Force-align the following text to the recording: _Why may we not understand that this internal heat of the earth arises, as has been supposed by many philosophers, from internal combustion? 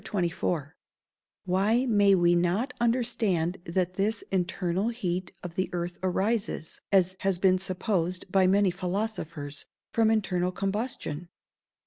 _Why 1.47 1.87
may 1.87 2.15
we 2.15 2.33
not 2.33 2.73
understand 2.81 3.59
that 3.65 3.93
this 3.97 4.23
internal 4.31 4.89
heat 4.89 5.31
of 5.43 5.53
the 5.53 5.69
earth 5.73 5.99
arises, 6.01 6.81
as 6.91 7.15
has 7.19 7.37
been 7.37 7.59
supposed 7.59 8.31
by 8.31 8.47
many 8.47 8.71
philosophers, 8.71 9.67
from 9.91 10.09
internal 10.09 10.51
combustion? 10.51 11.29